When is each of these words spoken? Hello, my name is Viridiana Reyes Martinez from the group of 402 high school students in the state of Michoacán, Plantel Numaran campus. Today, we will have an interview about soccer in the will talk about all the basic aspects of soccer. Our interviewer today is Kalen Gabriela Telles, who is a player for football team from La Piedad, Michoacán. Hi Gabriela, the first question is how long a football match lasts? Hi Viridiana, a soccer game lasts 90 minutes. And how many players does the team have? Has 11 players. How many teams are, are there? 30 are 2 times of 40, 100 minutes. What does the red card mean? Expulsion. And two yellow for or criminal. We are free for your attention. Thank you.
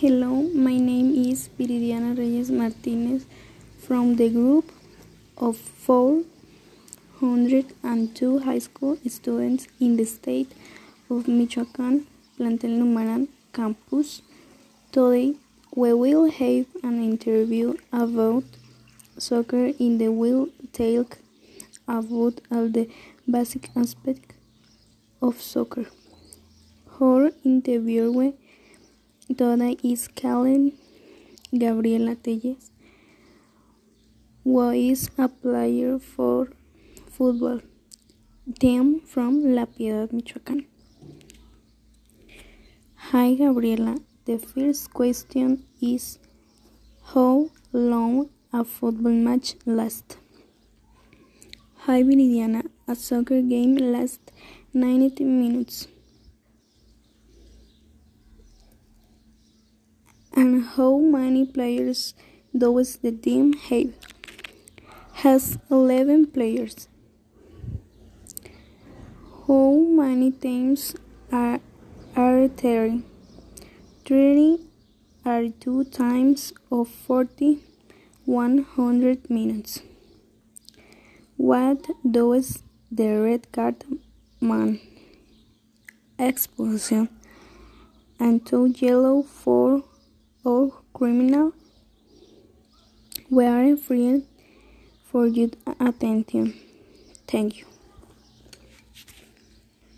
Hello, 0.00 0.32
my 0.54 0.78
name 0.78 1.10
is 1.14 1.50
Viridiana 1.58 2.16
Reyes 2.16 2.50
Martinez 2.50 3.26
from 3.86 4.16
the 4.16 4.30
group 4.30 4.72
of 5.36 5.58
402 5.58 8.38
high 8.38 8.60
school 8.60 8.96
students 9.06 9.66
in 9.78 9.98
the 9.98 10.06
state 10.06 10.52
of 11.10 11.26
Michoacán, 11.26 12.06
Plantel 12.38 12.78
Numaran 12.78 13.28
campus. 13.52 14.22
Today, 14.90 15.34
we 15.76 15.92
will 15.92 16.30
have 16.30 16.64
an 16.82 17.02
interview 17.04 17.74
about 17.92 18.44
soccer 19.18 19.72
in 19.78 19.98
the 19.98 20.10
will 20.10 20.48
talk 20.72 21.18
about 21.86 22.40
all 22.50 22.70
the 22.70 22.88
basic 23.30 23.68
aspects 23.76 24.34
of 25.20 25.42
soccer. 25.42 25.84
Our 26.98 27.32
interviewer 27.44 28.32
today 29.36 29.76
is 29.84 30.08
Kalen 30.08 30.72
Gabriela 31.56 32.16
Telles, 32.16 32.72
who 34.42 34.70
is 34.70 35.08
a 35.16 35.28
player 35.28 36.00
for 36.00 36.48
football 37.10 37.60
team 38.58 39.00
from 39.00 39.54
La 39.54 39.66
Piedad, 39.66 40.10
Michoacán. 40.10 40.66
Hi 42.96 43.34
Gabriela, 43.34 43.98
the 44.24 44.38
first 44.38 44.92
question 44.92 45.64
is 45.80 46.18
how 47.14 47.50
long 47.72 48.30
a 48.52 48.64
football 48.64 49.12
match 49.12 49.54
lasts? 49.64 50.16
Hi 51.86 52.02
Viridiana, 52.02 52.64
a 52.88 52.96
soccer 52.96 53.42
game 53.42 53.76
lasts 53.76 54.32
90 54.74 55.22
minutes. 55.24 55.86
And 60.40 60.64
how 60.64 60.96
many 60.96 61.44
players 61.44 62.14
does 62.56 62.96
the 63.02 63.12
team 63.12 63.52
have? 63.52 63.92
Has 65.22 65.58
11 65.70 66.28
players. 66.28 66.88
How 69.46 69.72
many 69.98 70.30
teams 70.30 70.94
are, 71.30 71.60
are 72.16 72.48
there? 72.48 73.02
30 74.06 74.60
are 75.26 75.48
2 75.48 75.84
times 75.84 76.54
of 76.72 76.88
40, 76.88 77.58
100 78.24 79.28
minutes. 79.28 79.82
What 81.36 81.86
does 82.10 82.62
the 82.90 83.10
red 83.20 83.52
card 83.52 83.84
mean? 84.40 84.80
Expulsion. 86.18 87.10
And 88.18 88.46
two 88.46 88.66
yellow 88.78 89.22
for 89.22 89.84
or 90.44 90.72
criminal. 90.92 91.52
We 93.30 93.44
are 93.46 93.76
free 93.76 94.24
for 95.04 95.26
your 95.26 95.50
attention. 95.78 96.54
Thank 97.26 97.58
you. 97.58 97.79